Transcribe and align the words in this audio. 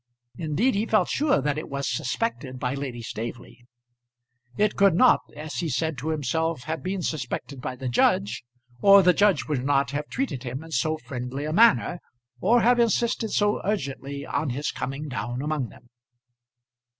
Indeed 0.39 0.73
he 0.73 0.87
felt 0.87 1.09
sure 1.09 1.41
that 1.43 1.59
it 1.59 1.69
was 1.69 1.87
suspected 1.87 2.57
by 2.57 2.73
Lady 2.73 3.03
Staveley. 3.03 3.67
It 4.57 4.75
could 4.75 4.95
not, 4.95 5.19
as 5.35 5.57
he 5.57 5.69
said 5.69 5.95
to 5.99 6.09
himself, 6.09 6.63
have 6.63 6.81
been 6.81 7.03
suspected 7.03 7.61
by 7.61 7.75
the 7.75 7.87
judge, 7.87 8.43
or 8.81 9.03
the 9.03 9.13
judge 9.13 9.45
would 9.45 9.63
not 9.63 9.91
have 9.91 10.09
treated 10.09 10.41
him 10.41 10.63
in 10.63 10.71
so 10.71 10.97
friendly 10.97 11.45
a 11.45 11.53
manner, 11.53 11.99
or 12.39 12.61
have 12.61 12.79
insisted 12.79 13.29
so 13.29 13.61
urgently 13.63 14.25
on 14.25 14.49
his 14.49 14.71
coming 14.71 15.07
down 15.07 15.39
among 15.39 15.69
them. 15.69 15.87